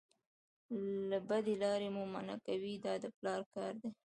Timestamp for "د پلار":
3.03-3.41